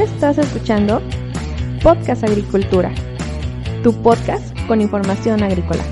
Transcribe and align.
Estás 0.00 0.38
escuchando 0.38 1.02
Podcast 1.82 2.22
Agricultura, 2.22 2.94
tu 3.82 3.92
podcast 4.00 4.56
con 4.68 4.80
información 4.80 5.42
agrícola. 5.42 5.82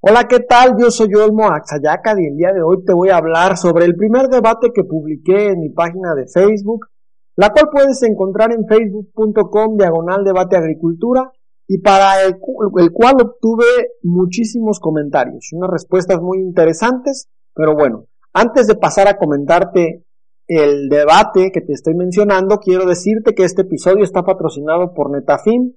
Hola, 0.00 0.26
¿qué 0.28 0.40
tal? 0.40 0.76
Yo 0.80 0.90
soy 0.90 1.14
Olmo 1.14 1.46
Axayaca 1.50 2.14
y 2.18 2.26
el 2.28 2.36
día 2.38 2.54
de 2.54 2.62
hoy 2.62 2.82
te 2.86 2.94
voy 2.94 3.10
a 3.10 3.18
hablar 3.18 3.58
sobre 3.58 3.84
el 3.84 3.96
primer 3.96 4.28
debate 4.28 4.70
que 4.74 4.82
publiqué 4.82 5.48
en 5.48 5.60
mi 5.60 5.68
página 5.68 6.14
de 6.14 6.26
Facebook, 6.26 6.86
la 7.36 7.50
cual 7.50 7.68
puedes 7.72 8.02
encontrar 8.02 8.52
en 8.52 8.66
facebook.com 8.66 9.76
diagonal 9.76 10.24
debate 10.24 10.56
agricultura 10.56 11.30
y 11.66 11.78
para 11.78 12.22
el, 12.22 12.36
el, 12.78 12.92
cual 12.92 13.14
obtuve 13.22 13.64
muchísimos 14.02 14.80
comentarios, 14.80 15.50
unas 15.52 15.70
respuestas 15.70 16.20
muy 16.20 16.38
interesantes, 16.38 17.28
pero 17.54 17.74
bueno, 17.74 18.06
antes 18.32 18.66
de 18.66 18.74
pasar 18.74 19.08
a 19.08 19.16
comentarte 19.16 20.04
el 20.46 20.88
debate 20.88 21.50
que 21.52 21.60
te 21.60 21.72
estoy 21.72 21.94
mencionando, 21.94 22.58
quiero 22.58 22.84
decirte 22.84 23.34
que 23.34 23.44
este 23.44 23.62
episodio 23.62 24.04
está 24.04 24.22
patrocinado 24.22 24.92
por 24.92 25.10
Netafim, 25.10 25.72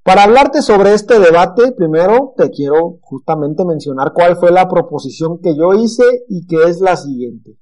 Para 0.03 0.23
hablarte 0.23 0.61
sobre 0.61 0.93
este 0.93 1.19
debate, 1.19 1.71
primero 1.71 2.33
te 2.37 2.51
quiero 2.51 2.99
justamente 3.01 3.65
mencionar 3.65 4.13
cuál 4.13 4.35
fue 4.37 4.51
la 4.51 4.67
proposición 4.67 5.39
que 5.41 5.55
yo 5.55 5.73
hice 5.73 6.03
y 6.29 6.45
que 6.45 6.63
es 6.69 6.79
la 6.79 6.95
siguiente. 6.95 7.57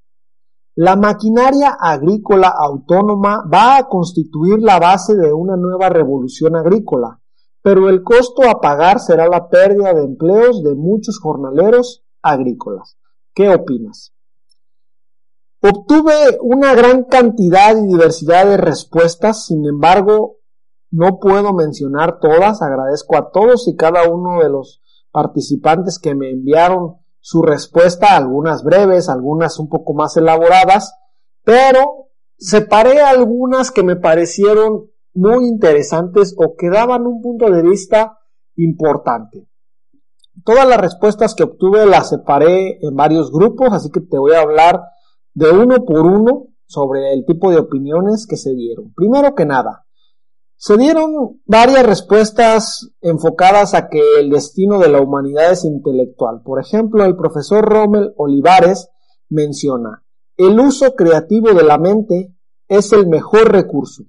La 0.75 0.96
maquinaria 0.96 1.70
agrícola 1.80 2.47
autónoma 2.50 3.46
va 3.46 3.78
a 3.78 3.88
constituir 3.88 4.59
la 4.59 4.80
base 4.80 5.16
de 5.16 5.31
una 5.31 5.56
nueva 5.56 5.90
revolución 5.90 6.56
agrícola, 6.56 7.22
pero 7.62 7.90
el 7.90 8.03
costo 8.03 8.44
a 8.50 8.59
pagar 8.59 9.00
será 9.00 9.28
la 9.28 9.47
pérdida 9.47 9.94
de 9.94 10.03
empleos 10.03 10.64
de 10.64 10.75
muchos 10.75 11.20
jornaleros 11.20 12.03
agrícolas. 12.22 12.97
¿Qué 13.34 13.53
opinas? 13.53 14.12
Obtuve 15.66 16.40
una 16.41 16.75
gran 16.75 17.06
cantidad 17.06 17.78
y 17.78 17.88
diversidad 17.88 18.46
de 18.46 18.57
respuestas, 18.57 19.46
sin 19.46 19.66
embargo, 19.66 20.40
no 20.91 21.19
puedo 21.19 21.53
mencionar 21.53 22.19
todas. 22.19 22.62
Agradezco 22.62 23.16
a 23.16 23.31
todos 23.31 23.69
y 23.69 23.78
cada 23.78 24.09
uno 24.09 24.44
de 24.44 24.50
los 24.50 24.81
participantes 25.12 26.00
que 26.00 26.16
me 26.16 26.31
enviaron 26.31 26.97
su 27.22 27.44
respuesta, 27.44 28.18
algunas 28.18 28.66
breves, 28.66 29.07
algunas 29.07 29.57
un 29.57 29.69
poco 29.69 29.94
más 29.94 30.18
elaboradas, 30.18 30.96
pero 31.46 32.09
separé 32.38 33.00
algunas 33.00 33.72
que 33.72 33.84
me 33.84 33.96
parecieron 33.96 34.91
muy 35.13 35.47
interesantes 35.47 36.35
o 36.38 36.56
que 36.57 36.69
daban 36.69 37.07
un 37.07 37.22
punto 37.22 37.50
de 37.50 37.62
vista 37.62 38.18
importante. 38.57 39.47
Todas 40.44 40.68
las 40.68 40.81
respuestas 40.81 41.35
que 41.35 41.44
obtuve 41.44 41.85
las 41.85 42.09
separé 42.09 42.79
en 42.85 42.96
varios 42.97 43.31
grupos, 43.31 43.69
así 43.72 43.91
que 43.91 44.02
te 44.02 44.18
voy 44.18 44.34
a 44.34 44.41
hablar 44.41 44.81
de 45.34 45.52
uno 45.52 45.84
por 45.86 46.06
uno 46.06 46.48
sobre 46.66 47.14
el 47.14 47.26
tipo 47.26 47.52
de 47.52 47.58
opiniones 47.58 48.26
que 48.28 48.38
se 48.38 48.54
dieron. 48.54 48.94
Primero 48.94 49.36
que 49.36 49.46
nada, 49.46 49.86
se 50.56 50.78
dieron 50.78 51.42
varias 51.46 51.86
respuestas 51.86 52.90
enfocadas 53.02 53.74
a 53.74 53.90
que 53.90 54.02
el 54.20 54.30
destino 54.30 54.80
de 54.80 54.90
la 54.90 55.02
humanidad 55.02 55.52
es 55.52 55.66
intelectual. 55.66 56.42
Por 56.44 56.62
ejemplo, 56.62 57.04
el 57.04 57.16
profesor 57.16 57.66
Rommel 57.66 58.14
Olivares 58.16 58.90
menciona, 59.30 60.04
el 60.38 60.60
uso 60.60 60.96
creativo 60.96 61.54
de 61.54 61.64
la 61.64 61.78
mente 61.78 62.34
es 62.68 62.94
el 62.94 63.08
mejor 63.08 63.52
recurso. 63.52 64.04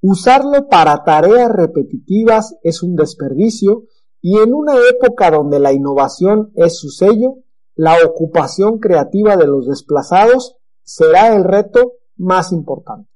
Usarlo 0.00 0.66
para 0.68 1.04
tareas 1.04 1.50
repetitivas 1.50 2.56
es 2.62 2.82
un 2.82 2.96
desperdicio 2.96 3.84
y 4.20 4.38
en 4.38 4.54
una 4.54 4.74
época 4.90 5.30
donde 5.30 5.60
la 5.60 5.72
innovación 5.72 6.52
es 6.54 6.78
su 6.78 6.88
sello, 6.88 7.36
la 7.74 7.96
ocupación 8.04 8.78
creativa 8.78 9.36
de 9.36 9.46
los 9.46 9.66
desplazados 9.66 10.56
será 10.82 11.34
el 11.34 11.44
reto 11.44 11.94
más 12.16 12.52
importante. 12.52 13.10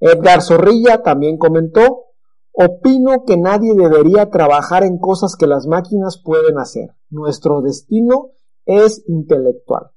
Edgar 0.00 0.42
Zorrilla 0.42 1.02
también 1.02 1.38
comentó, 1.38 2.04
opino 2.52 3.24
que 3.26 3.36
nadie 3.36 3.74
debería 3.74 4.30
trabajar 4.30 4.84
en 4.84 4.98
cosas 4.98 5.36
que 5.36 5.46
las 5.46 5.66
máquinas 5.66 6.20
pueden 6.24 6.58
hacer. 6.58 6.90
Nuestro 7.10 7.62
destino 7.62 8.30
es 8.64 9.04
intelectual. 9.08 9.90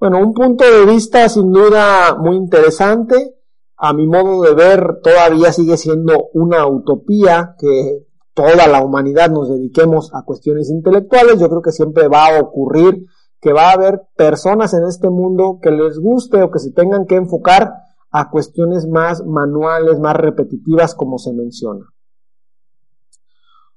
Bueno, 0.00 0.18
un 0.18 0.34
punto 0.34 0.64
de 0.64 0.84
vista 0.86 1.28
sin 1.28 1.52
duda 1.52 2.16
muy 2.16 2.36
interesante. 2.36 3.36
A 3.76 3.92
mi 3.92 4.06
modo 4.06 4.42
de 4.42 4.54
ver, 4.54 5.00
todavía 5.02 5.52
sigue 5.52 5.76
siendo 5.76 6.30
una 6.32 6.66
utopía 6.66 7.54
que 7.58 8.06
toda 8.34 8.66
la 8.66 8.82
humanidad 8.82 9.30
nos 9.30 9.48
dediquemos 9.48 10.12
a 10.12 10.22
cuestiones 10.24 10.68
intelectuales. 10.70 11.40
Yo 11.40 11.48
creo 11.48 11.62
que 11.62 11.72
siempre 11.72 12.08
va 12.08 12.26
a 12.26 12.40
ocurrir 12.40 13.06
que 13.40 13.52
va 13.52 13.70
a 13.70 13.72
haber 13.72 14.02
personas 14.16 14.74
en 14.74 14.84
este 14.84 15.08
mundo 15.10 15.58
que 15.62 15.70
les 15.70 15.98
guste 15.98 16.42
o 16.42 16.50
que 16.50 16.58
se 16.58 16.72
tengan 16.72 17.06
que 17.06 17.16
enfocar 17.16 17.74
a 18.10 18.30
cuestiones 18.30 18.86
más 18.86 19.24
manuales, 19.24 19.98
más 20.00 20.16
repetitivas, 20.16 20.94
como 20.94 21.18
se 21.18 21.32
menciona. 21.32 21.84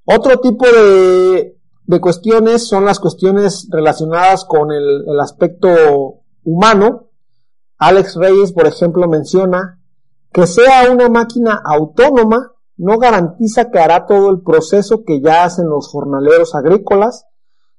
Otro 0.06 0.40
tipo 0.40 0.66
de, 0.66 1.58
cuestiones 2.00 2.68
son 2.68 2.86
las 2.86 3.00
cuestiones 3.00 3.68
relacionadas 3.70 4.46
con 4.46 4.72
el 4.72 5.20
aspecto 5.20 6.22
humano. 6.44 7.10
Alex 7.78 8.16
Reyes, 8.16 8.54
por 8.54 8.68
ejemplo, 8.68 9.08
menciona 9.08 9.82
que 10.32 10.48
sea 10.48 10.92
una 10.92 11.10
máquina 11.10 11.62
autónoma 11.64 12.54
no 12.78 13.00
garantiza 13.00 13.70
que 13.72 13.80
hará 13.80 14.06
todo 14.06 14.30
el 14.30 14.42
proceso 14.42 15.04
que 15.04 15.20
ya 15.20 15.44
hacen 15.44 15.68
los 15.68 15.88
jornaleros 15.88 16.56
agrícolas, 16.56 17.26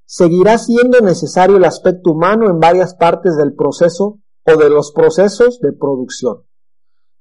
seguirá 0.05 0.59
siendo 0.59 1.00
necesario 1.00 1.56
el 1.56 1.65
aspecto 1.65 2.12
humano 2.12 2.50
en 2.50 2.59
varias 2.59 2.95
partes 2.95 3.37
del 3.37 3.55
proceso 3.55 4.21
o 4.45 4.56
de 4.56 4.71
los 4.71 4.93
procesos 4.93 5.61
de 5.61 5.73
producción. 5.73 6.45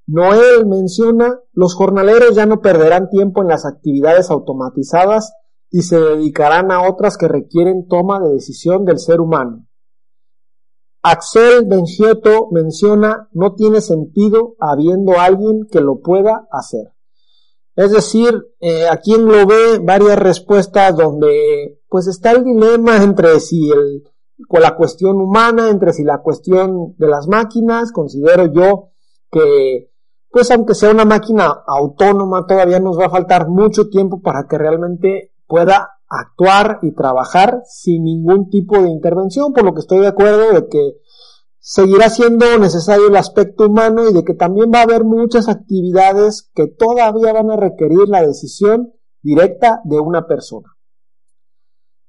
Noel 0.07 0.65
menciona, 0.65 1.39
los 1.51 1.75
jornaleros 1.75 2.33
ya 2.33 2.45
no 2.45 2.61
perderán 2.61 3.09
tiempo 3.09 3.41
en 3.41 3.49
las 3.49 3.65
actividades 3.65 4.31
automatizadas 4.31 5.33
y 5.69 5.81
se 5.81 5.99
dedicarán 5.99 6.71
a 6.71 6.87
otras 6.87 7.17
que 7.17 7.27
requieren 7.27 7.87
toma 7.87 8.21
de 8.21 8.33
decisión 8.33 8.85
del 8.85 8.99
ser 8.99 9.19
humano. 9.19 9.67
Axel 11.03 11.65
Benchieto 11.65 12.47
menciona 12.51 13.29
no 13.33 13.53
tiene 13.55 13.81
sentido 13.81 14.55
habiendo 14.59 15.19
alguien 15.19 15.67
que 15.69 15.81
lo 15.81 15.99
pueda 15.99 16.47
hacer. 16.51 16.93
Es 17.77 17.91
decir, 17.91 18.33
eh, 18.59 18.87
aquí 18.89 19.13
englobé 19.13 19.77
varias 19.77 20.17
respuestas 20.17 20.97
donde 20.97 21.79
pues 21.87 22.07
está 22.07 22.31
el 22.31 22.43
dilema 22.43 23.03
entre 23.03 23.39
si 23.39 23.69
el, 23.69 24.03
con 24.47 24.63
la 24.63 24.75
cuestión 24.75 25.21
humana, 25.21 25.69
entre 25.69 25.93
si 25.93 26.03
la 26.03 26.23
cuestión 26.23 26.95
de 26.97 27.07
las 27.07 27.27
máquinas, 27.27 27.91
considero 27.91 28.51
yo 28.51 28.89
que 29.31 29.91
pues 30.31 30.49
aunque 30.49 30.73
sea 30.73 30.89
una 30.89 31.05
máquina 31.05 31.55
autónoma, 31.67 32.47
todavía 32.47 32.79
nos 32.79 32.97
va 32.97 33.05
a 33.05 33.11
faltar 33.11 33.47
mucho 33.47 33.89
tiempo 33.89 34.21
para 34.23 34.47
que 34.49 34.57
realmente 34.57 35.33
pueda 35.45 35.99
actuar 36.09 36.79
y 36.81 36.95
trabajar 36.95 37.61
sin 37.69 38.05
ningún 38.05 38.49
tipo 38.49 38.81
de 38.81 38.89
intervención, 38.89 39.53
por 39.53 39.63
lo 39.63 39.75
que 39.75 39.81
estoy 39.81 39.99
de 39.99 40.07
acuerdo 40.07 40.51
de 40.51 40.67
que 40.67 40.93
seguirá 41.69 42.09
siendo 42.09 42.57
necesario 42.59 43.09
el 43.09 43.17
aspecto 43.17 43.65
humano 43.65 44.09
y 44.09 44.13
de 44.13 44.23
que 44.23 44.33
también 44.33 44.71
va 44.73 44.79
a 44.79 44.83
haber 44.83 45.03
muchas 45.03 45.49
actividades 45.49 46.49
que 46.55 46.67
todavía 46.67 47.33
van 47.33 47.51
a 47.51 47.57
requerir 47.57 48.07
la 48.07 48.25
decisión 48.25 48.93
directa 49.21 49.81
de 49.83 49.99
una 49.99 50.27
persona. 50.27 50.69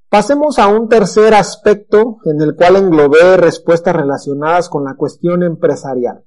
Pasemos 0.08 0.60
a 0.60 0.68
un 0.68 0.88
tercer 0.88 1.34
aspecto 1.34 2.18
en 2.26 2.40
el 2.40 2.54
cual 2.54 2.76
englobé 2.76 3.36
respuestas 3.36 3.96
relacionadas 3.96 4.68
con 4.68 4.84
la 4.84 4.94
cuestión 4.94 5.42
empresarial. 5.42 6.24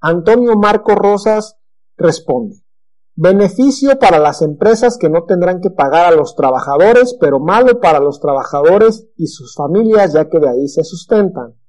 Antonio 0.00 0.56
Marco 0.56 0.96
Rosas 0.96 1.58
responde, 1.96 2.64
beneficio 3.14 3.96
para 4.00 4.18
las 4.18 4.42
empresas 4.42 4.98
que 4.98 5.08
no 5.08 5.22
tendrán 5.22 5.60
que 5.60 5.70
pagar 5.70 6.06
a 6.12 6.16
los 6.16 6.34
trabajadores, 6.34 7.16
pero 7.20 7.38
malo 7.38 7.78
para 7.78 8.00
los 8.00 8.18
trabajadores 8.18 9.06
y 9.16 9.28
sus 9.28 9.54
familias 9.54 10.14
ya 10.14 10.28
que 10.28 10.40
de 10.40 10.48
ahí 10.48 10.66
se 10.66 10.82
sustentan. 10.82 11.61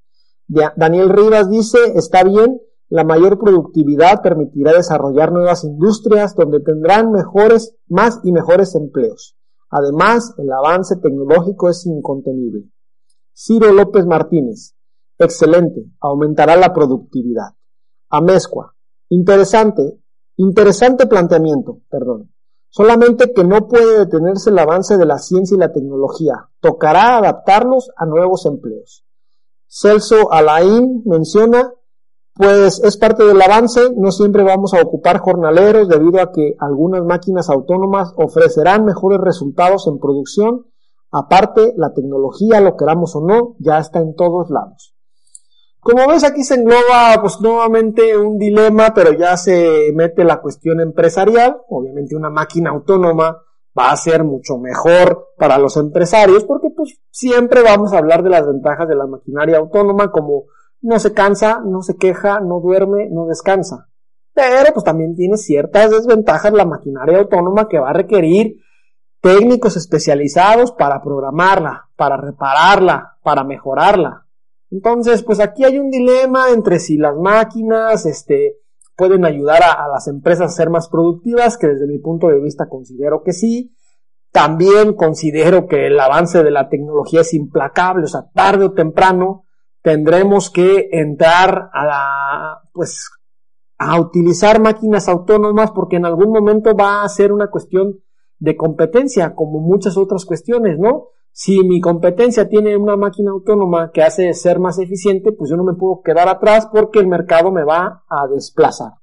Daniel 0.48 1.10
Rivas 1.10 1.50
dice, 1.50 1.78
está 1.96 2.24
bien, 2.24 2.60
la 2.90 3.04
mayor 3.04 3.40
productividad 3.40 4.22
permitirá 4.22 4.74
desarrollar 4.74 5.32
nuevas 5.32 5.64
industrias 5.64 6.36
donde 6.36 6.60
tendrán 6.60 7.12
mejores, 7.12 7.76
más 7.88 8.20
y 8.24 8.32
mejores 8.32 8.76
empleos. 8.76 9.36
Además, 9.70 10.36
el 10.38 10.52
avance 10.52 10.98
tecnológico 10.98 11.70
es 11.70 11.86
incontenible. 11.88 12.70
Ciro 13.36 13.74
López 13.74 14.06
Martínez, 14.06 14.76
excelente, 15.18 15.86
aumentará 16.00 16.56
la 16.56 16.72
productividad. 16.72 17.56
Amezcua, 18.10 18.76
interesante, 19.10 20.00
interesante 20.38 21.08
planteamiento, 21.08 21.80
perdón. 21.90 22.32
Solamente 22.70 23.34
que 23.34 23.44
no 23.44 23.68
puede 23.68 24.00
detenerse 24.00 24.52
el 24.52 24.60
avance 24.60 24.98
de 24.98 25.06
la 25.06 25.18
ciencia 25.18 25.56
y 25.56 25.60
la 25.60 25.72
tecnología. 25.72 26.50
Tocará 26.60 27.18
adaptarlos 27.18 27.92
a 27.96 28.06
nuevos 28.06 28.46
empleos. 28.46 29.04
Celso 29.76 30.32
Alain 30.32 31.02
menciona, 31.04 31.74
pues 32.36 32.80
es 32.84 32.96
parte 32.98 33.24
del 33.24 33.42
avance, 33.42 33.90
no 33.98 34.12
siempre 34.12 34.44
vamos 34.44 34.76
a 34.76 34.82
ocupar 34.82 35.18
jornaleros 35.18 35.90
debido 35.90 36.22
a 36.22 36.32
que 36.32 36.54
algunas 36.60 37.04
máquinas 37.04 37.50
autónomas 37.50 38.14
ofrecerán 38.16 38.86
mejores 38.86 39.20
resultados 39.20 39.88
en 39.88 39.98
producción. 39.98 40.68
Aparte, 41.12 41.74
la 41.76 41.92
tecnología, 41.92 42.62
lo 42.62 42.78
queramos 42.78 43.16
o 43.16 43.22
no, 43.22 43.56
ya 43.58 43.80
está 43.80 44.00
en 44.00 44.14
todos 44.14 44.52
lados. 44.52 44.94
Como 45.80 46.08
ves, 46.08 46.24
aquí 46.24 46.44
se 46.44 46.54
engloba 46.54 47.20
pues 47.20 47.42
nuevamente 47.42 48.16
un 48.16 48.38
dilema, 48.38 48.94
pero 48.94 49.12
ya 49.14 49.36
se 49.38 49.92
mete 49.96 50.24
la 50.24 50.40
cuestión 50.40 50.82
empresarial. 50.82 51.58
Obviamente 51.68 52.16
una 52.16 52.30
máquina 52.30 52.70
autónoma 52.70 53.38
va 53.78 53.92
a 53.92 53.98
ser 53.98 54.24
mucho 54.24 54.58
mejor 54.58 55.30
para 55.38 55.58
los 55.58 55.78
empresarios 55.78 56.44
porque 56.44 56.70
pues 56.76 57.00
siempre 57.10 57.62
vamos 57.62 57.94
a 57.94 57.98
hablar 57.98 58.24
de 58.24 58.30
las 58.30 58.46
ventajas 58.46 58.88
de 58.88 58.96
la 58.96 59.08
maquinaria 59.08 59.58
autónoma 59.58 60.12
como 60.12 60.46
no 60.82 61.00
se 61.00 61.14
cansa, 61.14 61.62
no 61.66 61.82
se 61.82 61.96
queja, 61.96 62.40
no 62.40 62.60
duerme, 62.60 63.10
no 63.10 63.26
descansa. 63.26 63.90
Pero 64.34 64.74
pues 64.74 64.84
también 64.84 65.16
tiene 65.16 65.38
ciertas 65.38 65.92
desventajas 65.92 66.54
la 66.54 66.66
maquinaria 66.66 67.20
autónoma 67.20 67.68
que 67.68 67.80
va 67.80 67.92
a 67.92 67.94
requerir 67.94 68.58
técnicos 69.22 69.78
especializados 69.78 70.74
para 70.74 71.02
programarla, 71.02 71.90
para 71.96 72.18
repararla, 72.18 73.18
para 73.24 73.44
mejorarla. 73.44 74.28
Entonces, 74.70 75.24
pues 75.24 75.40
aquí 75.40 75.64
hay 75.64 75.78
un 75.78 75.90
dilema 75.90 76.50
entre 76.50 76.80
si 76.80 76.98
las 76.98 77.16
máquinas, 77.16 78.06
este, 78.06 78.58
pueden 78.96 79.26
ayudar 79.26 79.62
a, 79.64 79.88
las 79.88 80.08
empresas 80.08 80.52
a 80.52 80.56
ser 80.56 80.70
más 80.70 80.90
productivas, 80.90 81.58
que 81.58 81.68
desde 81.68 81.88
mi 81.88 82.00
punto 82.00 82.28
de 82.28 82.40
vista 82.40 82.68
considero 82.70 83.24
que 83.24 83.34
sí. 83.34 83.76
También 84.32 84.94
considero 84.94 85.68
que 85.68 85.88
el 85.88 86.00
avance 86.00 86.44
de 86.44 86.52
la 86.52 86.68
tecnología 86.68 87.22
es 87.22 87.34
implacable, 87.34 88.06
o 88.06 88.08
sea, 88.08 88.30
tarde 88.34 88.66
o 88.66 88.74
temprano 88.74 89.46
tendremos 89.84 90.50
que 90.50 90.90
entrar 90.92 91.70
a 91.74 92.62
pues 92.74 93.12
a 93.78 94.00
utilizar 94.00 94.62
máquinas 94.62 95.08
autónomas 95.08 95.72
porque 95.72 95.98
en 95.98 96.06
algún 96.06 96.32
momento 96.32 96.76
va 96.76 97.04
a 97.04 97.10
ser 97.10 97.32
una 97.32 97.50
cuestión 97.50 98.00
de 98.40 98.56
competencia, 98.56 99.36
como 99.36 99.60
muchas 99.60 99.98
otras 99.98 100.26
cuestiones, 100.26 100.78
¿no? 100.80 101.10
Si 101.36 101.64
mi 101.64 101.82
competencia 101.82 102.48
tiene 102.48 102.78
una 102.78 102.96
máquina 102.96 103.32
autónoma 103.32 103.90
que 103.92 104.04
hace 104.04 104.32
ser 104.36 104.60
más 104.60 104.78
eficiente, 104.78 105.32
pues 105.32 105.50
yo 105.50 105.58
no 105.58 105.64
me 105.64 105.74
puedo 105.74 106.04
quedar 106.04 106.30
atrás 106.30 106.68
porque 106.72 107.00
el 107.00 107.08
mercado 107.08 107.52
me 107.52 107.64
va 107.64 108.04
a 108.08 108.28
desplazar. 108.28 108.94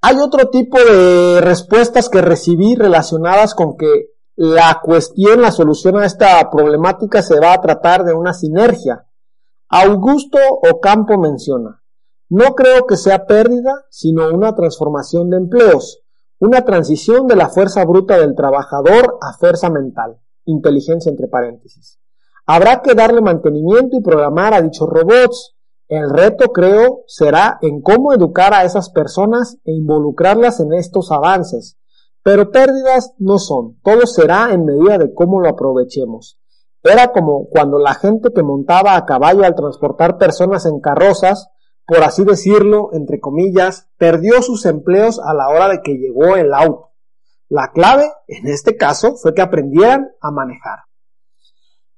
Hay 0.00 0.16
otro 0.16 0.48
tipo 0.48 0.78
de 0.78 1.42
respuestas 1.42 2.08
que 2.08 2.22
recibí 2.22 2.74
relacionadas 2.74 3.54
con 3.54 3.76
que 3.76 4.12
la 4.34 4.80
cuestión, 4.82 5.42
la 5.42 5.52
solución 5.52 5.98
a 5.98 6.06
esta 6.06 6.50
problemática 6.50 7.22
se 7.22 7.38
va 7.38 7.52
a 7.52 7.60
tratar 7.60 8.02
de 8.02 8.14
una 8.14 8.32
sinergia. 8.32 9.06
Augusto 9.68 10.38
Ocampo 10.70 11.18
menciona, 11.18 11.82
no 12.30 12.54
creo 12.54 12.86
que 12.86 12.96
sea 12.96 13.26
pérdida, 13.26 13.84
sino 13.90 14.30
una 14.30 14.54
transformación 14.54 15.28
de 15.28 15.36
empleos, 15.36 16.01
una 16.42 16.64
transición 16.64 17.28
de 17.28 17.36
la 17.36 17.48
fuerza 17.48 17.84
bruta 17.84 18.18
del 18.18 18.34
trabajador 18.34 19.16
a 19.20 19.32
fuerza 19.38 19.70
mental 19.70 20.18
inteligencia 20.44 21.08
entre 21.08 21.28
paréntesis. 21.28 22.00
Habrá 22.46 22.82
que 22.82 22.94
darle 22.94 23.20
mantenimiento 23.20 23.96
y 23.96 24.02
programar 24.02 24.52
a 24.52 24.60
dichos 24.60 24.88
robots. 24.88 25.54
El 25.86 26.10
reto, 26.10 26.50
creo, 26.52 27.04
será 27.06 27.58
en 27.62 27.80
cómo 27.80 28.12
educar 28.12 28.54
a 28.54 28.64
esas 28.64 28.90
personas 28.90 29.58
e 29.64 29.70
involucrarlas 29.70 30.58
en 30.58 30.72
estos 30.72 31.12
avances. 31.12 31.78
Pero 32.24 32.50
pérdidas 32.50 33.14
no 33.18 33.38
son, 33.38 33.78
todo 33.84 34.04
será 34.06 34.52
en 34.52 34.64
medida 34.64 34.98
de 34.98 35.14
cómo 35.14 35.40
lo 35.40 35.48
aprovechemos. 35.48 36.40
Era 36.82 37.12
como 37.12 37.46
cuando 37.50 37.78
la 37.78 37.94
gente 37.94 38.30
que 38.34 38.42
montaba 38.42 38.96
a 38.96 39.04
caballo 39.04 39.44
al 39.44 39.54
transportar 39.54 40.18
personas 40.18 40.66
en 40.66 40.80
carrozas, 40.80 41.51
por 41.86 42.02
así 42.02 42.24
decirlo, 42.24 42.90
entre 42.92 43.20
comillas, 43.20 43.88
perdió 43.98 44.42
sus 44.42 44.66
empleos 44.66 45.20
a 45.20 45.34
la 45.34 45.48
hora 45.48 45.68
de 45.68 45.82
que 45.82 45.98
llegó 45.98 46.36
el 46.36 46.54
auto. 46.54 46.92
La 47.48 47.70
clave, 47.72 48.10
en 48.28 48.48
este 48.48 48.76
caso, 48.76 49.16
fue 49.16 49.34
que 49.34 49.42
aprendieran 49.42 50.08
a 50.20 50.30
manejar. 50.30 50.80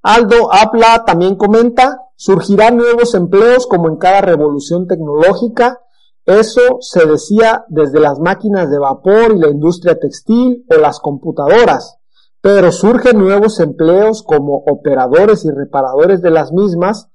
Aldo 0.03 0.53
Apla 0.53 1.05
también 1.07 1.37
comenta, 1.37 2.01
surgirán 2.17 2.77
nuevos 2.77 3.15
empleos 3.15 3.67
como 3.67 3.89
en 3.89 3.97
cada 3.97 4.21
revolución 4.21 4.87
tecnológica. 4.87 5.81
Eso 6.27 6.79
se 6.81 7.07
decía 7.07 7.65
desde 7.69 8.01
las 8.01 8.19
máquinas 8.19 8.71
de 8.71 8.79
vapor 8.79 9.33
y 9.35 9.39
la 9.39 9.49
industria 9.49 9.99
textil 9.99 10.67
o 10.71 10.79
las 10.79 10.99
computadoras, 11.01 11.99
pero 12.41 12.73
surgen 12.73 13.19
nuevos 13.19 13.61
empleos 13.61 14.23
como 14.23 14.57
operadores 14.67 15.45
y 15.45 15.51
reparadores 15.51 16.21
de 16.21 16.31
las 16.31 16.53
mismas 16.53 17.09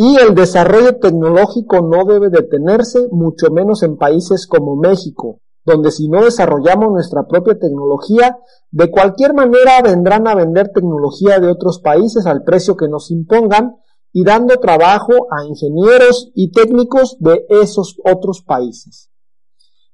y 0.00 0.14
el 0.14 0.36
desarrollo 0.36 1.00
tecnológico 1.00 1.80
no 1.80 2.04
debe 2.04 2.30
detenerse, 2.30 3.08
mucho 3.10 3.50
menos 3.50 3.82
en 3.82 3.96
países 3.96 4.46
como 4.46 4.76
México, 4.76 5.40
donde 5.64 5.90
si 5.90 6.08
no 6.08 6.22
desarrollamos 6.22 6.92
nuestra 6.92 7.26
propia 7.26 7.58
tecnología, 7.58 8.38
de 8.70 8.92
cualquier 8.92 9.34
manera 9.34 9.82
vendrán 9.82 10.28
a 10.28 10.36
vender 10.36 10.70
tecnología 10.72 11.40
de 11.40 11.50
otros 11.50 11.80
países 11.80 12.26
al 12.26 12.44
precio 12.44 12.76
que 12.76 12.86
nos 12.86 13.10
impongan 13.10 13.74
y 14.12 14.22
dando 14.22 14.60
trabajo 14.60 15.14
a 15.36 15.44
ingenieros 15.44 16.30
y 16.32 16.52
técnicos 16.52 17.16
de 17.18 17.44
esos 17.48 17.96
otros 18.04 18.42
países. 18.42 19.10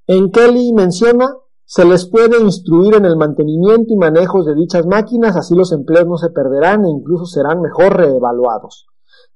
En 0.07 0.31
Kelly 0.31 0.75
menciona, 0.75 1.35
se 1.65 1.87
les 1.87 2.07
puede 2.11 2.43
instruir 2.43 2.95
en 2.97 3.07
el 3.07 3.17
mantenimiento 3.17 3.95
y 3.95 3.97
manejo 3.97 4.45
de 4.45 4.55
dichas 4.55 4.85
máquinas, 4.85 5.35
así 5.35 5.55
los 5.55 5.73
empleos 5.73 6.07
no 6.07 6.19
se 6.19 6.29
perderán 6.29 6.85
e 6.85 6.91
incluso 6.91 7.25
serán 7.25 7.63
mejor 7.63 7.97
reevaluados. 7.97 8.85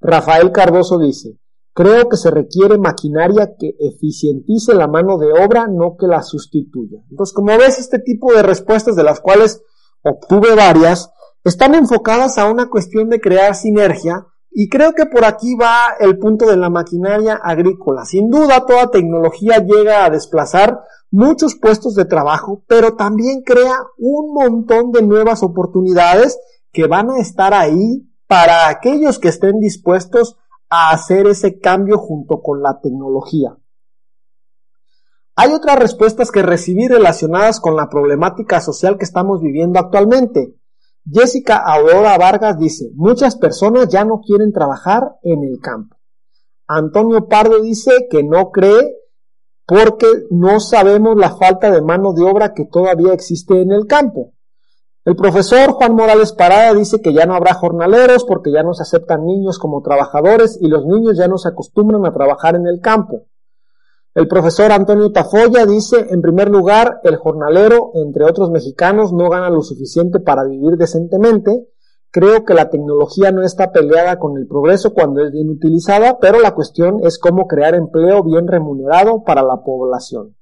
Rafael 0.01 0.53
Cardoso 0.53 0.99
dice, 0.99 1.39
Creo 1.79 2.09
que 2.09 2.17
se 2.17 2.33
requiere 2.33 2.77
maquinaria 2.77 3.55
que 3.57 3.77
eficientice 3.79 4.75
la 4.75 4.89
mano 4.89 5.17
de 5.17 5.31
obra, 5.31 5.69
no 5.69 5.97
que 5.97 6.09
la 6.09 6.25
sustituya. 6.25 6.99
Entonces, 7.09 7.33
como 7.33 7.57
ves, 7.57 7.79
este 7.79 8.01
tipo 8.01 8.33
de 8.33 8.43
respuestas 8.43 8.97
de 8.97 9.05
las 9.05 9.21
cuales 9.21 9.63
obtuve 10.03 10.57
varias, 10.57 11.13
están 11.45 11.77
enfocadas 11.77 12.37
a 12.37 12.51
una 12.51 12.69
cuestión 12.69 13.09
de 13.11 13.21
crear 13.21 13.55
sinergia 13.55 14.27
y 14.51 14.69
creo 14.69 14.93
que 14.93 15.07
por 15.07 15.25
aquí 15.25 15.55
va 15.55 15.95
el 16.01 16.19
punto 16.19 16.47
de 16.47 16.57
la 16.57 16.69
maquinaria 16.69 17.35
agrícola. 17.35 18.05
Sin 18.05 18.29
duda, 18.29 18.67
toda 18.67 18.91
tecnología 18.91 19.65
llega 19.65 20.05
a 20.05 20.11
desplazar 20.11 20.81
muchos 21.13 21.55
puestos 21.55 21.95
de 21.95 22.07
trabajo, 22.07 22.65
pero 22.67 22.97
también 22.97 23.43
crea 23.43 23.77
un 23.99 24.35
montón 24.35 24.91
de 24.91 25.03
nuevas 25.03 25.45
oportunidades 25.45 26.41
que 26.73 26.89
van 26.89 27.11
a 27.11 27.21
estar 27.21 27.55
ahí 27.55 28.08
para 28.29 28.69
aquellos 28.69 29.19
que 29.19 29.29
estén 29.29 29.59
dispuestos 29.59 30.37
a 30.69 30.91
hacer 30.91 31.27
ese 31.27 31.59
cambio 31.59 31.99
junto 31.99 32.43
con 32.43 32.63
la 32.63 32.81
tecnología. 32.81 33.57
Hay 35.35 35.53
otras 35.53 35.79
respuestas 35.79 36.31
que 36.31 36.43
recibí 36.43 36.89
relacionadas 36.89 37.59
con 37.61 37.75
la 37.75 37.89
problemática 37.89 38.61
social 38.61 38.99
que 38.99 39.05
estamos 39.05 39.41
viviendo 39.41 39.79
actualmente. 39.79 40.55
Jessica 41.11 41.57
Aurora 41.57 42.19
Vargas 42.19 42.59
dice, 42.59 42.91
muchas 42.95 43.37
personas 43.37 43.89
ya 43.89 44.05
no 44.05 44.21
quieren 44.21 44.53
trabajar 44.53 45.17
en 45.23 45.45
el 45.45 45.59
campo. 45.61 45.97
Antonio 46.67 47.29
Pardo 47.29 47.63
dice 47.63 48.09
que 48.11 48.23
no 48.23 48.51
cree 48.51 48.95
porque 49.65 50.07
no 50.31 50.61
sabemos 50.61 51.17
la 51.17 51.35
falta 51.35 51.71
de 51.71 51.81
mano 51.81 52.13
de 52.13 52.25
obra 52.25 52.53
que 52.53 52.67
todavía 52.67 53.15
existe 53.15 53.63
en 53.63 53.73
el 53.73 53.87
campo. 53.87 54.35
El 55.09 55.17
profesor 55.17 55.73
Juan 55.73 55.95
Morales 55.95 56.35
Parada 56.35 56.75
dice 56.75 57.01
que 57.01 57.15
ya 57.15 57.25
no 57.25 57.35
habrá 57.35 57.55
jornaleros 57.55 58.27
porque 58.27 58.53
ya 58.53 58.63
no 58.63 58.75
se 58.75 58.83
aceptan 58.83 59.25
niños 59.25 59.59
como 59.59 59.81
trabajadores 59.81 60.59
y 60.61 60.69
los 60.69 60.85
niños 60.85 61.17
ya 61.17 61.29
no 61.29 61.39
se 61.39 61.49
acostumbran 61.49 62.05
a 62.05 62.13
trabajar 62.13 62.57
en 62.57 62.67
el 62.67 62.83
campo. 62.83 63.23
El 64.15 64.29
profesor 64.29 64.71
Antonio 64.71 65.11
Tafoya 65.11 65.65
dice, 65.65 66.09
en 66.11 66.21
primer 66.21 66.51
lugar, 66.51 67.01
el 67.05 67.17
jornalero, 67.17 67.93
entre 67.95 68.25
otros 68.25 68.51
mexicanos, 68.51 69.15
no 69.15 69.31
gana 69.31 69.49
lo 69.49 69.63
suficiente 69.63 70.21
para 70.21 70.45
vivir 70.45 70.77
decentemente. 70.77 71.67
Creo 72.11 72.45
que 72.45 72.53
la 72.53 72.69
tecnología 72.69 73.33
no 73.33 73.43
está 73.43 73.73
peleada 73.73 74.19
con 74.19 74.37
el 74.37 74.47
progreso 74.47 74.93
cuando 74.93 75.25
es 75.25 75.33
bien 75.33 75.49
utilizada, 75.49 76.19
pero 76.19 76.39
la 76.39 76.55
cuestión 76.55 77.01
es 77.03 77.19
cómo 77.19 77.47
crear 77.47 77.75
empleo 77.75 78.23
bien 78.25 78.47
remunerado 78.47 79.25
para 79.25 79.43
la 79.43 79.63
población. 79.65 80.37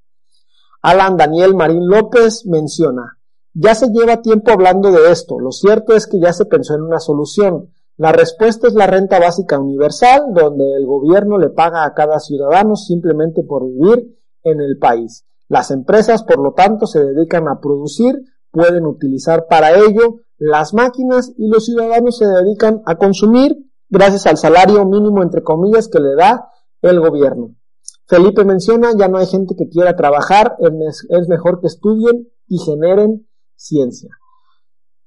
Alan 0.82 1.16
Daniel 1.16 1.54
Marín 1.54 1.86
López 1.86 2.44
menciona, 2.46 3.16
ya 3.58 3.74
se 3.74 3.88
lleva 3.88 4.20
tiempo 4.20 4.50
hablando 4.50 4.92
de 4.92 5.10
esto. 5.10 5.40
Lo 5.40 5.50
cierto 5.50 5.94
es 5.94 6.06
que 6.06 6.20
ya 6.20 6.32
se 6.32 6.44
pensó 6.44 6.74
en 6.74 6.82
una 6.82 7.00
solución. 7.00 7.70
La 7.96 8.12
respuesta 8.12 8.66
es 8.66 8.74
la 8.74 8.86
renta 8.86 9.18
básica 9.18 9.58
universal, 9.58 10.24
donde 10.34 10.64
el 10.76 10.84
gobierno 10.84 11.38
le 11.38 11.48
paga 11.48 11.86
a 11.86 11.94
cada 11.94 12.20
ciudadano 12.20 12.76
simplemente 12.76 13.42
por 13.42 13.64
vivir 13.66 14.14
en 14.42 14.60
el 14.60 14.76
país. 14.78 15.24
Las 15.48 15.70
empresas, 15.70 16.22
por 16.22 16.38
lo 16.38 16.52
tanto, 16.52 16.86
se 16.86 17.02
dedican 17.02 17.48
a 17.48 17.58
producir, 17.58 18.20
pueden 18.50 18.84
utilizar 18.84 19.46
para 19.48 19.70
ello 19.74 20.16
las 20.36 20.74
máquinas 20.74 21.32
y 21.38 21.48
los 21.48 21.64
ciudadanos 21.64 22.18
se 22.18 22.26
dedican 22.26 22.82
a 22.84 22.96
consumir 22.96 23.56
gracias 23.88 24.26
al 24.26 24.36
salario 24.36 24.84
mínimo, 24.84 25.22
entre 25.22 25.42
comillas, 25.42 25.88
que 25.88 26.00
le 26.00 26.14
da 26.14 26.50
el 26.82 27.00
gobierno. 27.00 27.54
Felipe 28.06 28.44
menciona, 28.44 28.90
ya 28.96 29.08
no 29.08 29.16
hay 29.16 29.26
gente 29.26 29.54
que 29.56 29.68
quiera 29.68 29.96
trabajar, 29.96 30.56
es 30.60 31.28
mejor 31.28 31.60
que 31.60 31.68
estudien 31.68 32.28
y 32.48 32.58
generen 32.58 33.25
ciencia. 33.56 34.10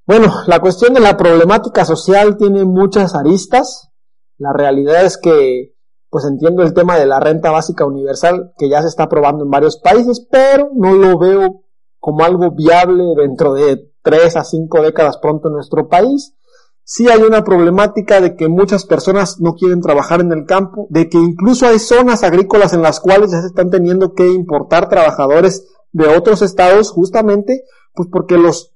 Bueno, 0.06 0.34
la 0.48 0.60
cuestión 0.60 0.96
de 0.96 1.00
la 1.00 1.18
problemática 1.18 1.86
social 1.86 2.36
tiene 2.38 2.65
muchas 2.65 3.15
aristas. 3.15 3.91
La 4.38 4.51
realidad 4.53 5.06
es 5.06 5.18
que, 5.18 5.75
pues 6.10 6.25
entiendo 6.25 6.63
el 6.63 6.74
tema 6.74 6.98
de 6.98 7.06
la 7.06 7.20
renta 7.20 7.51
básica 7.51 7.86
universal 7.86 8.53
que 8.58 8.70
ya 8.70 8.82
se 8.82 8.88
está 8.88 9.03
aprobando 9.03 9.44
en 9.44 9.51
varios 9.51 9.77
países, 9.77 10.25
pero 10.32 10.72
no 10.75 10.96
lo 10.96 11.20
veo 11.20 11.62
como 12.00 12.24
algo 12.24 12.51
viable 12.51 13.03
dentro 13.18 13.53
de 13.53 13.91
tres 14.01 14.36
a 14.36 14.44
cinco 14.44 14.82
décadas 14.82 15.18
pronto 15.18 15.50
en 15.50 15.53
nuestro 15.53 15.88
país. 15.88 16.36
Sí 16.84 17.08
hay 17.08 17.22
una 17.22 17.44
problemática 17.44 18.20
de 18.20 18.36
que 18.36 18.48
muchas 18.48 18.86
personas 18.86 19.39
no 19.39 19.53
quieren 19.53 19.79
trabajar 19.79 20.22
en 20.22 20.32
el 20.32 20.46
campo, 20.48 20.88
de 20.89 21.08
que 21.08 21.20
incluso 21.20 21.68
hay 21.68 21.77
zonas 21.77 22.24
agrícolas 22.24 22.74
en 22.74 22.82
las 22.82 23.00
cuales 23.00 23.32
ya 23.32 23.41
se 23.41 23.48
están 23.48 23.70
teniendo 23.70 24.13
que 24.15 24.25
importar 24.25 24.89
trabajadores 24.89 25.68
de 25.91 26.08
otros 26.08 26.41
estados 26.41 26.89
justamente 26.89 27.63
pues 27.93 28.10
porque 28.12 28.38
los, 28.38 28.75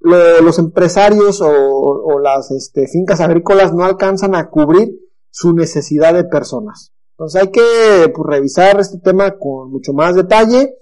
los 0.00 0.58
empresarios 0.58 1.40
o, 1.42 2.18
las 2.20 2.50
este, 2.50 2.86
fincas 2.86 3.20
agrícolas 3.20 3.74
no 3.74 3.84
alcanzan 3.84 4.34
a 4.34 4.48
cubrir 4.48 4.90
su 5.30 5.52
necesidad 5.54 6.14
de 6.14 6.24
personas. 6.24 6.92
Entonces 7.12 7.42
hay 7.42 7.50
que 7.50 8.12
pues, 8.14 8.26
revisar 8.26 8.80
este 8.80 8.98
tema 8.98 9.36
con 9.38 9.70
mucho 9.70 9.92
más 9.92 10.14
detalle. 10.14 10.76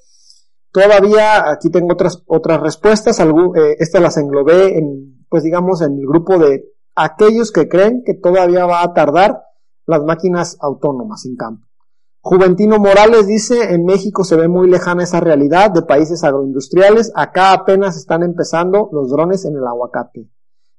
Todavía 0.72 1.50
aquí 1.50 1.70
tengo 1.70 1.92
otras, 1.92 2.22
otras 2.26 2.60
respuestas, 2.60 3.18
eh, 3.20 3.76
estas 3.78 4.02
las 4.02 4.16
englobé 4.16 4.78
en, 4.78 5.24
pues 5.28 5.42
digamos, 5.42 5.82
en 5.82 5.98
el 5.98 6.06
grupo 6.06 6.38
de 6.38 6.64
aquellos 6.94 7.50
que 7.50 7.68
creen 7.68 8.02
que 8.04 8.14
todavía 8.14 8.66
va 8.66 8.82
a 8.82 8.92
tardar 8.92 9.42
las 9.86 10.04
máquinas 10.04 10.56
autónomas 10.60 11.24
en 11.26 11.36
campo. 11.36 11.69
Juventino 12.22 12.78
Morales 12.78 13.26
dice, 13.26 13.72
en 13.72 13.84
México 13.86 14.24
se 14.24 14.36
ve 14.36 14.46
muy 14.46 14.68
lejana 14.68 15.04
esa 15.04 15.20
realidad 15.20 15.70
de 15.70 15.82
países 15.82 16.22
agroindustriales, 16.22 17.12
acá 17.14 17.52
apenas 17.52 17.96
están 17.96 18.22
empezando 18.22 18.90
los 18.92 19.10
drones 19.10 19.46
en 19.46 19.56
el 19.56 19.66
aguacate. 19.66 20.28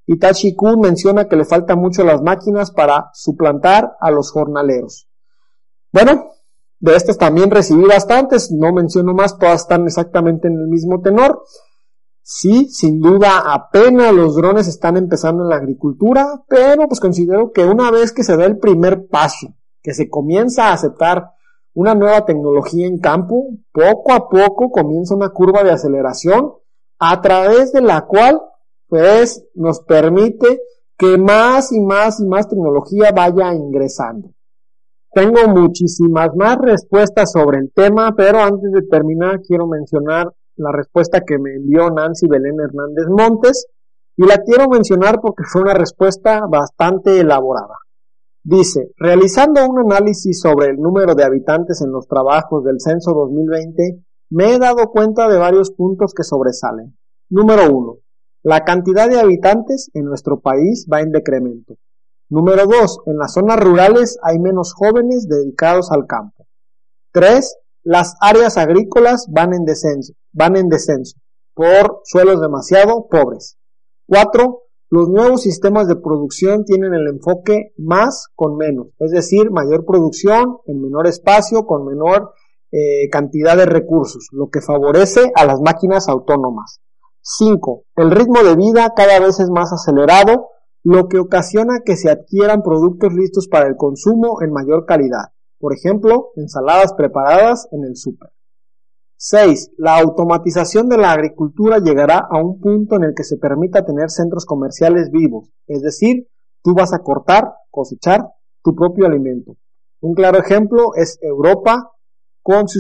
Itachi 0.06 0.56
Kun 0.56 0.80
menciona 0.80 1.28
que 1.28 1.36
le 1.36 1.46
faltan 1.46 1.80
mucho 1.80 2.04
las 2.04 2.22
máquinas 2.22 2.72
para 2.72 3.10
suplantar 3.14 3.98
a 4.00 4.12
los 4.12 4.32
jornaleros. 4.32 5.08
Bueno, 5.92 6.32
de 6.80 6.96
estas 6.96 7.18
también 7.18 7.50
recibí 7.50 7.86
bastantes, 7.86 8.52
no 8.52 8.72
menciono 8.72 9.14
más, 9.14 9.40
todas 9.40 9.62
están 9.62 9.86
exactamente 9.86 10.48
en 10.48 10.60
el 10.60 10.68
mismo 10.68 11.02
tenor. 11.02 11.44
Sí, 12.22 12.70
sin 12.70 13.00
duda, 13.00 13.52
apenas 13.52 14.14
los 14.14 14.36
drones 14.36 14.68
están 14.68 14.96
empezando 14.96 15.44
en 15.44 15.50
la 15.50 15.56
agricultura, 15.56 16.44
pero 16.48 16.88
pues 16.88 17.00
considero 17.00 17.52
que 17.52 17.66
una 17.66 17.90
vez 17.90 18.12
que 18.12 18.24
se 18.24 18.38
da 18.38 18.46
el 18.46 18.60
primer 18.60 19.08
paso, 19.08 19.56
que 19.82 19.94
se 19.94 20.10
comienza 20.10 20.68
a 20.68 20.74
aceptar 20.74 21.32
una 21.74 21.96
nueva 21.96 22.26
tecnología 22.26 22.88
en 22.88 23.00
campo, 23.00 23.48
poco 23.72 24.14
a 24.14 24.30
poco 24.30 24.72
comienza 24.72 25.16
una 25.16 25.30
curva 25.30 25.64
de 25.64 25.72
aceleración 25.72 26.54
a 27.00 27.22
través 27.22 27.72
de 27.72 27.82
la 27.82 28.02
cual 28.02 28.42
pues 28.88 29.46
nos 29.56 29.82
permite 29.82 30.62
que 30.98 31.18
más 31.18 31.72
y 31.72 31.80
más 31.80 32.20
y 32.20 32.26
más 32.26 32.48
tecnología 32.48 33.12
vaya 33.12 33.54
ingresando. 33.54 34.30
Tengo 35.14 35.48
muchísimas 35.48 36.36
más 36.36 36.58
respuestas 36.58 37.32
sobre 37.32 37.60
el 37.60 37.72
tema, 37.74 38.14
pero 38.16 38.40
antes 38.40 38.72
de 38.72 38.82
terminar 38.84 39.42
quiero 39.42 39.66
mencionar 39.68 40.28
la 40.58 40.72
respuesta 40.72 41.22
que 41.26 41.40
me 41.40 41.56
envió 41.56 41.90
Nancy 41.90 42.28
Belén 42.28 42.60
Hernández 42.60 43.08
Montes 43.08 43.68
y 44.16 44.26
la 44.26 44.38
quiero 44.40 44.70
mencionar 44.70 45.20
porque 45.22 45.44
fue 45.44 45.62
una 45.62 45.74
respuesta 45.74 46.46
bastante 46.48 47.20
elaborada. 47.20 47.76
Dice, 48.44 48.92
realizando 48.98 49.64
un 49.70 49.80
análisis 49.80 50.42
sobre 50.42 50.68
el 50.68 50.78
número 50.78 51.14
de 51.14 51.24
habitantes 51.24 51.82
en 51.82 51.92
los 51.92 52.08
trabajos 52.08 52.64
del 52.64 52.80
censo 52.80 53.14
2020, 53.14 54.04
me 54.32 54.54
he 54.54 54.60
dado 54.60 54.90
cuenta 54.90 55.30
de 55.30 55.38
varios 55.38 55.72
puntos 55.72 56.14
que 56.16 56.24
sobresalen. 56.24 56.98
Número 57.30 57.72
1. 57.72 57.98
La 58.44 58.62
cantidad 58.62 59.08
de 59.08 59.20
habitantes 59.20 59.92
en 59.94 60.06
nuestro 60.06 60.40
país 60.40 60.88
va 60.92 61.02
en 61.02 61.12
decremento. 61.12 61.76
Número 62.30 62.66
2. 62.66 63.02
En 63.06 63.18
las 63.18 63.34
zonas 63.34 63.60
rurales 63.60 64.18
hay 64.24 64.40
menos 64.40 64.74
jóvenes 64.74 65.28
dedicados 65.28 65.92
al 65.92 66.08
campo. 66.08 66.48
3. 67.12 67.58
Las 67.84 68.16
áreas 68.22 68.58
agrícolas 68.58 69.28
van 69.30 69.54
en 69.54 69.66
descenso, 69.66 70.14
van 70.32 70.56
en 70.56 70.70
descenso 70.70 71.20
por 71.54 72.02
suelos 72.06 72.42
demasiado 72.42 73.08
pobres. 73.10 73.58
4. 74.08 74.62
Los 74.94 75.08
nuevos 75.08 75.44
sistemas 75.44 75.88
de 75.88 75.96
producción 75.96 76.66
tienen 76.66 76.94
el 76.94 77.08
enfoque 77.08 77.72
más 77.78 78.28
con 78.36 78.58
menos, 78.58 78.88
es 79.00 79.12
decir, 79.12 79.50
mayor 79.50 79.86
producción 79.86 80.58
en 80.66 80.82
menor 80.82 81.08
espacio 81.08 81.66
con 81.66 81.86
menor 81.86 82.34
eh, 82.74 83.10
cantidad 83.10 83.56
de 83.56 83.66
recursos, 83.66 84.28
lo 84.34 84.50
que 84.50 84.60
favorece 84.60 85.32
a 85.34 85.46
las 85.46 85.62
máquinas 85.62 86.10
autónomas. 86.10 86.82
5. 87.22 87.86
El 87.96 88.12
ritmo 88.12 88.44
de 88.44 88.58
vida 88.58 88.92
cada 88.94 89.18
vez 89.22 89.40
es 89.40 89.50
más 89.50 89.72
acelerado, 89.72 90.50
lo 90.84 91.08
que 91.08 91.20
ocasiona 91.20 91.84
que 91.86 91.96
se 91.96 92.12
adquieran 92.12 92.62
productos 92.62 93.14
listos 93.14 93.48
para 93.48 93.68
el 93.68 93.78
consumo 93.78 94.42
en 94.42 94.52
mayor 94.52 94.86
calidad. 94.86 95.32
Por 95.58 95.74
ejemplo, 95.74 96.32
ensaladas 96.36 96.94
preparadas 96.96 97.66
en 97.72 97.86
el 97.86 97.96
súper. 97.96 98.32
6. 99.24 99.74
La 99.78 100.00
automatización 100.00 100.90
de 100.90 100.98
la 100.98 101.12
agricultura 101.12 101.78
llegará 101.78 102.28
a 102.28 102.44
un 102.44 102.60
punto 102.60 102.96
en 102.96 103.04
el 103.04 103.14
que 103.16 103.24
se 103.24 103.38
permita 103.38 103.86
tener 103.86 104.10
centros 104.10 104.46
comerciales 104.48 105.12
vivos, 105.12 105.52
es 105.68 105.84
decir, 105.84 106.28
tú 106.64 106.74
vas 106.74 106.92
a 106.92 107.04
cortar, 107.04 107.54
cosechar 107.70 108.26
tu 108.64 108.74
propio 108.74 109.06
alimento. 109.06 109.58
Un 110.02 110.16
claro 110.16 110.40
ejemplo 110.40 110.96
es 110.96 111.20
Europa 111.22 111.92
con 112.42 112.68
su 112.68 112.80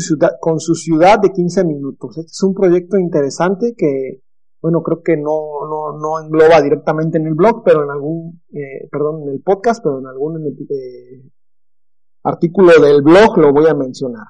ciudad, 0.74 1.20
de 1.22 1.30
15 1.30 1.64
minutos. 1.64 2.18
Este 2.18 2.32
es 2.32 2.42
un 2.42 2.56
proyecto 2.56 2.98
interesante 2.98 3.76
que, 3.78 4.24
bueno, 4.64 4.82
creo 4.82 5.04
que 5.04 5.18
no 5.18 6.20
engloba 6.24 6.60
directamente 6.60 7.20
en 7.20 7.28
el 7.28 7.36
blog, 7.36 7.64
pero 7.64 7.84
en 7.84 7.92
algún, 7.92 8.42
eh, 8.52 8.88
perdón, 8.92 9.22
en 9.22 9.30
el 9.30 9.42
podcast, 9.44 9.84
pero 9.84 10.00
en 10.00 10.08
algún 10.08 10.44
eh, 10.48 11.30
artículo 12.24 12.72
del 12.82 13.04
blog 13.04 13.38
lo 13.38 13.54
voy 13.54 13.68
a 13.68 13.76
mencionar. 13.76 14.26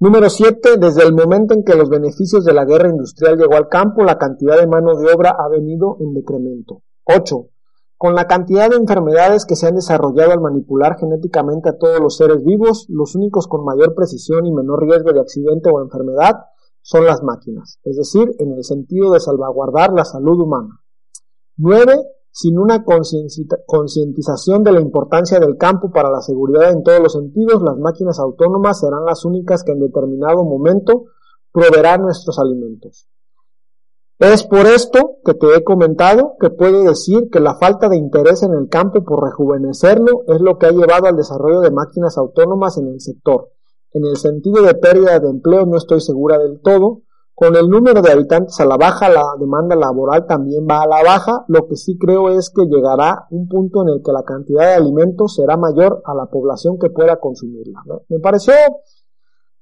Número 0.00 0.30
7. 0.30 0.76
Desde 0.78 1.02
el 1.02 1.12
momento 1.12 1.54
en 1.54 1.64
que 1.64 1.74
los 1.74 1.88
beneficios 1.88 2.44
de 2.44 2.52
la 2.52 2.64
guerra 2.64 2.88
industrial 2.88 3.36
llegó 3.36 3.56
al 3.56 3.66
campo, 3.66 4.04
la 4.04 4.16
cantidad 4.16 4.56
de 4.56 4.68
mano 4.68 4.96
de 4.96 5.12
obra 5.12 5.34
ha 5.36 5.48
venido 5.48 5.96
en 5.98 6.14
decremento. 6.14 6.82
8. 7.02 7.48
Con 7.96 8.14
la 8.14 8.28
cantidad 8.28 8.70
de 8.70 8.76
enfermedades 8.76 9.44
que 9.44 9.56
se 9.56 9.66
han 9.66 9.74
desarrollado 9.74 10.30
al 10.30 10.40
manipular 10.40 10.96
genéticamente 11.00 11.70
a 11.70 11.78
todos 11.78 11.98
los 11.98 12.16
seres 12.16 12.44
vivos, 12.44 12.86
los 12.88 13.16
únicos 13.16 13.48
con 13.48 13.64
mayor 13.64 13.96
precisión 13.96 14.46
y 14.46 14.52
menor 14.52 14.84
riesgo 14.86 15.12
de 15.12 15.18
accidente 15.18 15.68
o 15.68 15.82
enfermedad 15.82 16.44
son 16.80 17.04
las 17.04 17.24
máquinas, 17.24 17.80
es 17.82 17.96
decir, 17.96 18.30
en 18.38 18.52
el 18.52 18.62
sentido 18.62 19.10
de 19.10 19.18
salvaguardar 19.18 19.92
la 19.92 20.04
salud 20.04 20.40
humana. 20.40 20.80
9. 21.56 21.96
Sin 22.30 22.58
una 22.58 22.84
concientización 22.84 24.62
de 24.62 24.72
la 24.72 24.80
importancia 24.80 25.40
del 25.40 25.56
campo 25.56 25.90
para 25.90 26.10
la 26.10 26.20
seguridad 26.20 26.70
en 26.70 26.82
todos 26.82 27.00
los 27.00 27.12
sentidos, 27.12 27.62
las 27.62 27.76
máquinas 27.78 28.18
autónomas 28.18 28.80
serán 28.80 29.04
las 29.04 29.24
únicas 29.24 29.64
que 29.64 29.72
en 29.72 29.80
determinado 29.80 30.44
momento 30.44 31.04
proveerán 31.52 32.02
nuestros 32.02 32.38
alimentos. 32.38 33.08
Es 34.18 34.42
por 34.42 34.66
esto 34.66 35.18
que 35.24 35.34
te 35.34 35.54
he 35.54 35.62
comentado 35.62 36.34
que 36.40 36.50
puedo 36.50 36.82
decir 36.82 37.28
que 37.30 37.38
la 37.38 37.54
falta 37.54 37.88
de 37.88 37.96
interés 37.96 38.42
en 38.42 38.52
el 38.52 38.68
campo 38.68 39.04
por 39.04 39.22
rejuvenecerlo 39.22 40.24
es 40.26 40.40
lo 40.40 40.58
que 40.58 40.66
ha 40.66 40.72
llevado 40.72 41.06
al 41.06 41.16
desarrollo 41.16 41.60
de 41.60 41.70
máquinas 41.70 42.18
autónomas 42.18 42.78
en 42.78 42.88
el 42.88 43.00
sector. 43.00 43.50
En 43.92 44.04
el 44.04 44.16
sentido 44.16 44.62
de 44.62 44.74
pérdida 44.74 45.20
de 45.20 45.30
empleo 45.30 45.66
no 45.66 45.76
estoy 45.76 46.00
segura 46.00 46.36
del 46.36 46.60
todo. 46.60 47.02
Con 47.38 47.54
el 47.54 47.70
número 47.70 48.02
de 48.02 48.10
habitantes 48.10 48.58
a 48.58 48.64
la 48.64 48.76
baja, 48.76 49.08
la 49.08 49.22
demanda 49.38 49.76
laboral 49.76 50.26
también 50.26 50.66
va 50.68 50.82
a 50.82 50.88
la 50.88 51.04
baja. 51.04 51.44
Lo 51.46 51.68
que 51.68 51.76
sí 51.76 51.96
creo 51.96 52.30
es 52.30 52.50
que 52.50 52.66
llegará 52.66 53.28
un 53.30 53.46
punto 53.46 53.82
en 53.82 53.90
el 53.90 54.02
que 54.04 54.10
la 54.10 54.24
cantidad 54.24 54.62
de 54.62 54.74
alimentos 54.74 55.36
será 55.36 55.56
mayor 55.56 56.02
a 56.04 56.14
la 56.14 56.26
población 56.26 56.80
que 56.80 56.90
pueda 56.90 57.20
consumirla. 57.20 57.80
Me 58.08 58.18
pareció 58.18 58.54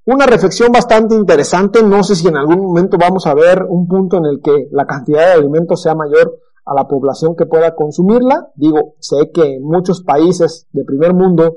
una 0.07 0.25
reflexión 0.25 0.73
bastante 0.73 1.17
interesante, 1.17 1.83
no 1.83 2.03
sé 2.03 2.15
si 2.15 2.27
en 2.29 2.39
algún 2.39 2.65
momento 2.65 2.97
vamos 2.99 3.27
a 3.27 3.35
ver 3.35 3.67
un 3.69 3.87
punto 3.87 4.17
en 4.17 4.25
el 4.25 4.41
que 4.41 4.69
la 4.71 4.87
cantidad 4.87 5.27
de 5.27 5.33
alimentos 5.35 5.83
sea 5.83 5.95
mayor 5.95 6.35
a 6.65 6.73
la 6.73 6.89
población 6.89 7.37
que 7.37 7.45
pueda 7.45 7.75
consumirla. 7.75 8.53
Digo, 8.55 8.95
sé 9.01 9.31
que 9.35 9.57
en 9.57 9.63
muchos 9.63 10.03
países 10.03 10.67
de 10.73 10.83
primer 10.83 11.13
mundo 11.13 11.57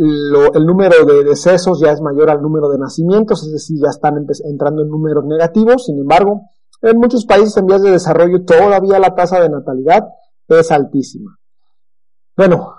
el 0.00 0.66
número 0.66 1.04
de 1.04 1.24
decesos 1.24 1.80
ya 1.80 1.90
es 1.90 2.00
mayor 2.00 2.30
al 2.30 2.40
número 2.40 2.68
de 2.68 2.78
nacimientos, 2.78 3.42
es 3.42 3.52
decir, 3.52 3.78
ya 3.82 3.90
están 3.90 4.26
entrando 4.44 4.82
en 4.82 4.88
números 4.88 5.24
negativos. 5.24 5.86
Sin 5.86 5.98
embargo, 5.98 6.42
en 6.82 6.98
muchos 6.98 7.26
países 7.26 7.56
en 7.56 7.66
vías 7.66 7.82
de 7.82 7.90
desarrollo 7.90 8.44
todavía 8.44 8.98
la 9.00 9.14
tasa 9.14 9.40
de 9.40 9.48
natalidad 9.48 10.04
es 10.46 10.70
altísima. 10.70 11.38
Bueno, 12.36 12.76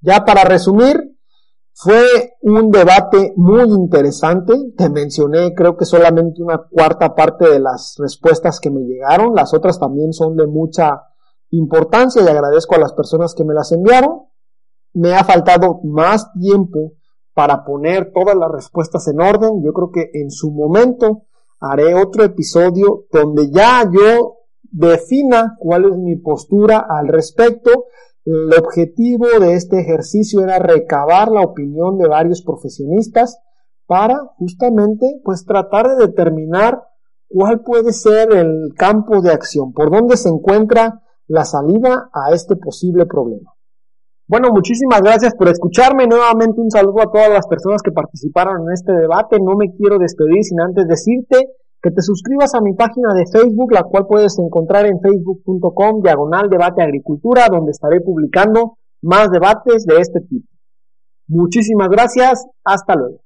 ya 0.00 0.24
para 0.24 0.44
resumir, 0.44 1.16
fue 1.74 2.38
un 2.40 2.70
debate 2.70 3.34
muy 3.36 3.64
interesante. 3.64 4.54
Te 4.78 4.88
mencioné, 4.88 5.54
creo 5.54 5.76
que 5.76 5.84
solamente 5.84 6.42
una 6.42 6.62
cuarta 6.70 7.14
parte 7.14 7.50
de 7.50 7.60
las 7.60 7.96
respuestas 7.98 8.60
que 8.60 8.70
me 8.70 8.80
llegaron. 8.80 9.34
Las 9.34 9.52
otras 9.52 9.78
también 9.78 10.14
son 10.14 10.36
de 10.36 10.46
mucha 10.46 11.02
importancia 11.50 12.22
y 12.22 12.28
agradezco 12.28 12.76
a 12.76 12.78
las 12.78 12.94
personas 12.94 13.34
que 13.34 13.44
me 13.44 13.52
las 13.52 13.72
enviaron. 13.72 14.22
Me 14.96 15.14
ha 15.14 15.24
faltado 15.24 15.80
más 15.84 16.32
tiempo 16.32 16.92
para 17.34 17.64
poner 17.64 18.12
todas 18.12 18.36
las 18.36 18.50
respuestas 18.50 19.06
en 19.08 19.20
orden. 19.20 19.62
Yo 19.62 19.72
creo 19.72 19.90
que 19.90 20.10
en 20.14 20.30
su 20.30 20.50
momento 20.50 21.22
haré 21.60 21.94
otro 21.94 22.24
episodio 22.24 23.04
donde 23.12 23.50
ya 23.50 23.84
yo 23.90 24.38
defina 24.62 25.56
cuál 25.58 25.84
es 25.84 25.96
mi 25.96 26.16
postura 26.16 26.86
al 26.88 27.08
respecto 27.08 27.86
el 28.26 28.52
objetivo 28.58 29.26
de 29.38 29.54
este 29.54 29.78
ejercicio 29.78 30.42
era 30.42 30.58
recabar 30.58 31.30
la 31.30 31.42
opinión 31.42 31.96
de 31.96 32.08
varios 32.08 32.42
profesionistas 32.42 33.38
para 33.86 34.18
justamente 34.36 35.20
pues 35.24 35.44
tratar 35.44 35.90
de 35.90 36.08
determinar 36.08 36.82
cuál 37.28 37.60
puede 37.60 37.92
ser 37.92 38.32
el 38.32 38.74
campo 38.76 39.20
de 39.20 39.30
acción, 39.30 39.72
por 39.72 39.92
dónde 39.92 40.16
se 40.16 40.28
encuentra 40.28 41.02
la 41.28 41.44
salida 41.44 42.10
a 42.12 42.34
este 42.34 42.56
posible 42.56 43.06
problema. 43.06 43.55
Bueno, 44.28 44.48
muchísimas 44.50 45.02
gracias 45.02 45.34
por 45.36 45.48
escucharme. 45.48 46.08
Nuevamente 46.08 46.60
un 46.60 46.70
saludo 46.70 47.02
a 47.02 47.12
todas 47.12 47.30
las 47.30 47.46
personas 47.46 47.80
que 47.80 47.92
participaron 47.92 48.66
en 48.66 48.72
este 48.72 48.92
debate. 48.92 49.38
No 49.40 49.54
me 49.56 49.72
quiero 49.76 49.98
despedir 49.98 50.42
sin 50.42 50.60
antes 50.60 50.88
decirte 50.88 51.46
que 51.80 51.90
te 51.92 52.02
suscribas 52.02 52.52
a 52.54 52.60
mi 52.60 52.74
página 52.74 53.14
de 53.14 53.24
Facebook, 53.30 53.72
la 53.72 53.84
cual 53.84 54.06
puedes 54.08 54.36
encontrar 54.40 54.86
en 54.86 55.00
facebook.com 55.00 56.02
diagonal 56.02 56.48
debate 56.50 56.82
agricultura, 56.82 57.46
donde 57.48 57.70
estaré 57.70 58.00
publicando 58.00 58.78
más 59.00 59.30
debates 59.30 59.84
de 59.86 60.00
este 60.00 60.20
tipo. 60.20 60.48
Muchísimas 61.28 61.88
gracias, 61.88 62.46
hasta 62.64 62.96
luego. 62.96 63.25